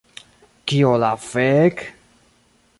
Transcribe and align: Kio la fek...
Kio 0.71 0.95
la 1.05 1.11
fek... 1.27 1.87